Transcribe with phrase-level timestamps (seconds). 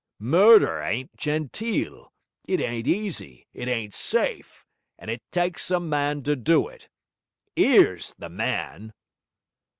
[0.17, 2.11] Murder ain't genteel,
[2.47, 4.65] it ain't easy, it ain't safe,
[4.97, 6.89] and it tykes a man to do it.
[7.55, 8.93] 'Ere's the man.'